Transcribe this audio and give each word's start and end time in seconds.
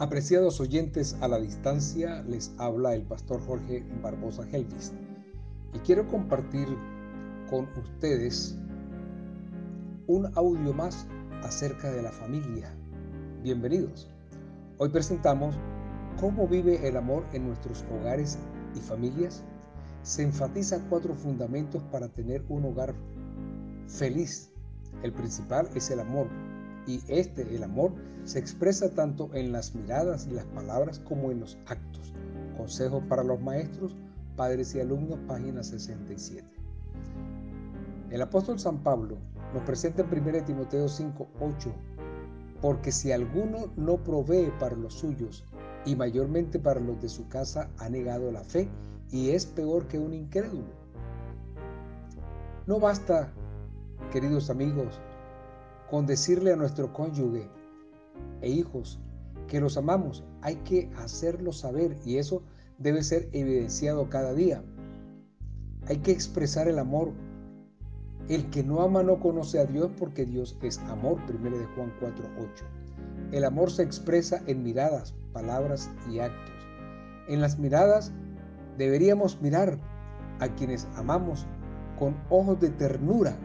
Apreciados 0.00 0.58
oyentes 0.60 1.14
a 1.20 1.28
la 1.28 1.38
distancia, 1.38 2.22
les 2.22 2.54
habla 2.56 2.94
el 2.94 3.02
pastor 3.02 3.38
Jorge 3.42 3.84
Barbosa 4.02 4.48
Helvis 4.50 4.94
y 5.74 5.78
quiero 5.80 6.08
compartir 6.08 6.66
con 7.50 7.68
ustedes 7.78 8.56
un 10.06 10.32
audio 10.38 10.72
más 10.72 11.06
acerca 11.42 11.92
de 11.92 12.00
la 12.00 12.10
familia. 12.10 12.74
Bienvenidos. 13.42 14.08
Hoy 14.78 14.88
presentamos 14.88 15.54
cómo 16.18 16.48
vive 16.48 16.88
el 16.88 16.96
amor 16.96 17.26
en 17.34 17.46
nuestros 17.46 17.84
hogares 17.92 18.38
y 18.74 18.80
familias. 18.80 19.44
Se 20.02 20.22
enfatiza 20.22 20.82
cuatro 20.88 21.14
fundamentos 21.14 21.82
para 21.92 22.08
tener 22.08 22.42
un 22.48 22.64
hogar 22.64 22.94
feliz. 23.86 24.50
El 25.02 25.12
principal 25.12 25.68
es 25.74 25.90
el 25.90 26.00
amor, 26.00 26.26
y 26.86 27.02
este, 27.08 27.42
el 27.54 27.62
amor, 27.62 27.92
se 28.24 28.38
expresa 28.38 28.90
tanto 28.90 29.30
en 29.34 29.52
las 29.52 29.74
miradas 29.74 30.26
y 30.30 30.34
las 30.34 30.44
palabras 30.46 31.00
como 31.00 31.30
en 31.30 31.40
los 31.40 31.58
actos. 31.66 32.12
Consejo 32.56 33.02
para 33.08 33.24
los 33.24 33.40
maestros, 33.40 33.96
padres 34.36 34.74
y 34.74 34.80
alumnos, 34.80 35.18
página 35.26 35.62
67. 35.62 36.46
El 38.10 38.22
apóstol 38.22 38.58
San 38.58 38.82
Pablo 38.82 39.18
nos 39.54 39.62
presenta 39.64 40.02
en 40.02 40.28
1 40.28 40.44
Timoteo 40.44 40.88
5, 40.88 41.28
8, 41.40 41.72
porque 42.60 42.92
si 42.92 43.12
alguno 43.12 43.72
no 43.76 43.96
provee 43.96 44.52
para 44.58 44.76
los 44.76 44.94
suyos 44.94 45.44
y 45.84 45.96
mayormente 45.96 46.58
para 46.58 46.80
los 46.80 47.00
de 47.00 47.08
su 47.08 47.26
casa, 47.28 47.70
ha 47.78 47.88
negado 47.88 48.30
la 48.30 48.44
fe 48.44 48.68
y 49.10 49.30
es 49.30 49.46
peor 49.46 49.86
que 49.88 49.98
un 49.98 50.12
incrédulo. 50.12 50.80
No 52.66 52.78
basta, 52.78 53.32
queridos 54.12 54.50
amigos, 54.50 55.00
con 55.90 56.06
decirle 56.06 56.52
a 56.52 56.56
nuestro 56.56 56.92
cónyuge 56.92 57.48
e 58.40 58.48
hijos 58.48 59.00
que 59.48 59.60
los 59.60 59.76
amamos, 59.76 60.24
hay 60.42 60.56
que 60.56 60.90
hacerlo 60.96 61.52
saber 61.52 61.96
y 62.04 62.18
eso 62.18 62.42
debe 62.78 63.02
ser 63.02 63.28
evidenciado 63.32 64.08
cada 64.08 64.32
día. 64.32 64.62
Hay 65.88 65.98
que 65.98 66.12
expresar 66.12 66.68
el 66.68 66.78
amor. 66.78 67.12
El 68.28 68.48
que 68.50 68.62
no 68.62 68.80
ama 68.80 69.02
no 69.02 69.18
conoce 69.18 69.58
a 69.58 69.66
Dios 69.66 69.90
porque 69.98 70.24
Dios 70.24 70.56
es 70.62 70.78
amor, 70.78 71.18
1 71.28 71.58
de 71.58 71.66
Juan 71.74 71.92
4:8. 72.00 72.64
El 73.32 73.44
amor 73.44 73.72
se 73.72 73.82
expresa 73.82 74.40
en 74.46 74.62
miradas, 74.62 75.14
palabras 75.32 75.90
y 76.10 76.20
actos. 76.20 76.54
En 77.28 77.40
las 77.40 77.58
miradas 77.58 78.12
deberíamos 78.78 79.40
mirar 79.40 79.78
a 80.38 80.48
quienes 80.48 80.86
amamos 80.96 81.46
con 81.98 82.16
ojos 82.30 82.60
de 82.60 82.70
ternura, 82.70 83.36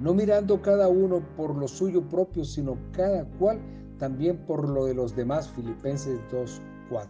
no 0.00 0.14
mirando 0.14 0.62
cada 0.62 0.88
uno 0.88 1.22
por 1.36 1.56
lo 1.56 1.66
suyo 1.66 2.08
propio, 2.08 2.44
sino 2.44 2.76
cada 2.92 3.24
cual 3.38 3.60
también 3.98 4.38
por 4.46 4.68
lo 4.68 4.84
de 4.84 4.94
los 4.94 5.16
demás. 5.16 5.48
Filipenses 5.48 6.18
2.4. 6.30 7.06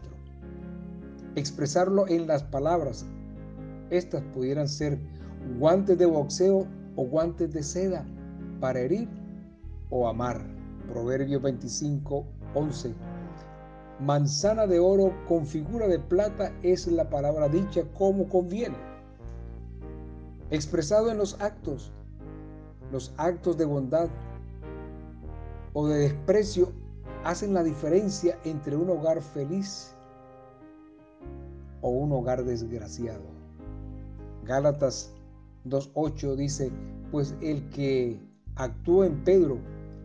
Expresarlo 1.35 2.09
en 2.09 2.27
las 2.27 2.43
palabras. 2.43 3.07
Estas 3.91 4.23
pudieran 4.35 4.69
ser 4.69 4.99
guantes 5.59 5.99
de 5.99 6.07
boxeo 6.07 6.67
o 6.97 7.05
guantes 7.05 7.53
de 7.53 7.63
seda 7.63 8.07
para 8.61 8.81
herir 8.81 9.09
o 9.91 10.09
amar. 10.09 10.41
Proverbio 10.89 11.41
25.11. 11.41 12.95
Manzana 14.01 14.67
de 14.67 14.79
oro 14.79 15.13
con 15.27 15.45
figura 15.45 15.87
de 15.89 15.99
plata 15.99 16.53
es 16.63 16.87
la 16.87 17.11
palabra 17.11 17.49
dicha 17.49 17.83
como 17.95 18.29
conviene. 18.29 18.77
Expresado 20.51 21.11
en 21.11 21.19
los 21.19 21.39
actos, 21.41 21.93
los 22.93 23.13
actos 23.17 23.57
de 23.59 23.65
bondad 23.65 24.09
o 25.73 25.87
de 25.87 25.99
desprecio 25.99 26.73
hacen 27.25 27.55
la 27.55 27.63
diferencia 27.63 28.39
entre 28.45 28.77
un 28.77 28.89
hogar 28.91 29.21
feliz 29.21 29.95
o 31.81 31.91
un 31.91 32.13
hogar 32.13 32.45
desgraciado. 32.45 33.25
Gálatas 34.45 35.13
2.8 35.67 36.37
dice, 36.37 36.73
pues 37.11 37.35
el 37.41 37.69
que 37.71 38.21
actuó 38.57 39.05
en 39.05 39.23
Pedro 39.25 39.59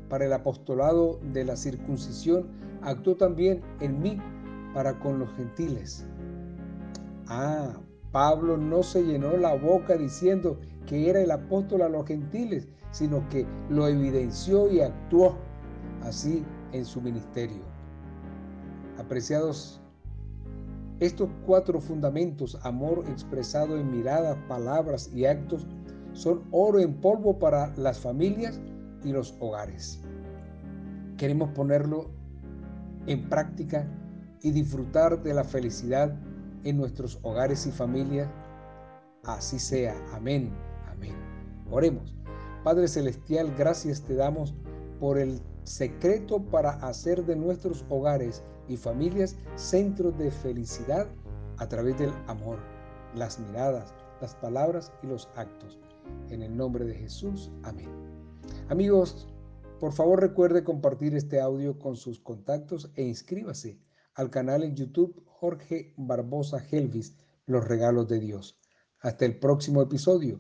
para 0.10 0.26
el 0.26 0.34
apostolado 0.34 1.20
de 1.34 1.44
la 1.44 1.56
circuncisión, 1.56 2.48
actuó 2.82 3.16
también 3.16 3.62
en 3.80 4.02
mí 4.02 4.22
para 4.74 5.00
con 5.00 5.20
los 5.20 5.32
gentiles. 5.34 6.06
Ah, 7.28 7.80
Pablo 8.12 8.58
no 8.58 8.84
se 8.84 9.04
llenó 9.04 9.38
la 9.38 9.56
boca 9.56 9.98
diciendo 9.98 10.60
que 10.86 11.10
era 11.10 11.22
el 11.22 11.32
apóstol 11.32 11.82
a 11.82 11.90
los 11.90 12.06
gentiles, 12.06 12.68
sino 12.92 13.28
que 13.30 13.46
lo 13.70 13.88
evidenció 13.88 14.72
y 14.72 14.82
actuó 14.82 15.38
así 16.04 16.44
en 16.72 16.86
su 16.86 17.02
ministerio. 17.02 17.62
Apreciados, 18.98 19.82
estos 21.00 21.30
cuatro 21.46 21.82
fundamentos, 21.82 22.58
amor 22.64 23.04
expresado 23.10 23.78
en 23.78 23.92
miradas, 23.92 24.38
palabras 24.48 25.10
y 25.14 25.26
actos, 25.26 25.66
son 26.14 26.44
oro 26.52 26.80
en 26.80 26.94
polvo 26.94 27.40
para 27.40 27.76
las 27.76 28.00
familias 28.00 28.62
y 29.04 29.12
los 29.12 29.36
hogares. 29.40 30.00
Queremos 31.18 31.50
ponerlo 31.50 32.12
en 33.08 33.28
práctica 33.30 33.88
y 34.42 34.52
disfrutar 34.52 35.24
de 35.24 35.34
la 35.34 35.44
felicidad 35.44 36.16
en 36.64 36.78
nuestros 36.78 37.20
hogares 37.24 37.66
y 37.66 37.72
familias. 37.72 38.30
Así 39.24 39.58
sea. 39.60 39.96
Amén. 40.14 40.52
Amén. 40.94 41.16
Oremos. 41.72 42.16
Padre 42.64 42.88
Celestial, 42.88 43.54
gracias 43.58 44.02
te 44.02 44.16
damos 44.16 44.54
por 45.00 45.18
el 45.18 45.42
secreto 45.64 46.42
para 46.42 46.72
hacer 46.88 47.26
de 47.26 47.36
nuestros 47.36 47.84
hogares 47.90 48.44
y 48.68 48.78
familias 48.78 49.36
centros 49.56 50.18
de 50.18 50.32
felicidad 50.32 51.08
a 51.58 51.68
través 51.68 51.98
del 51.98 52.12
amor, 52.28 52.60
las 53.16 53.40
miradas, 53.40 53.94
las 54.22 54.36
palabras 54.36 54.92
y 55.02 55.08
los 55.08 55.30
actos. 55.36 55.80
En 56.30 56.42
el 56.42 56.56
nombre 56.56 56.86
de 56.86 56.96
Jesús. 56.96 57.52
Amén. 57.64 57.90
Amigos, 58.70 59.28
por 59.80 59.94
favor 59.94 60.22
recuerde 60.22 60.64
compartir 60.64 61.16
este 61.16 61.42
audio 61.42 61.80
con 61.80 61.96
sus 61.96 62.20
contactos 62.20 62.92
e 62.96 63.04
inscríbase 63.04 63.80
al 64.14 64.30
canal 64.30 64.64
en 64.64 64.76
YouTube 64.76 65.24
Jorge 65.26 65.94
Barbosa 65.98 66.64
Helvis, 66.72 67.18
Los 67.46 67.68
Regalos 67.68 68.08
de 68.08 68.20
Dios. 68.20 68.60
Hasta 69.00 69.26
el 69.26 69.40
próximo 69.40 69.82
episodio. 69.82 70.40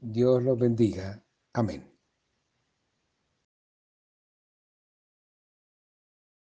Dios 0.00 0.42
los 0.42 0.58
bendiga. 0.58 1.22
Amén. 1.52 1.97